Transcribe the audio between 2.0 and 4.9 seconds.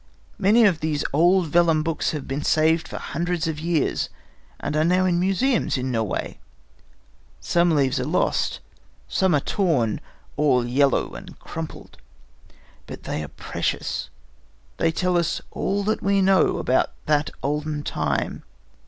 have been saved for hundreds of years, and are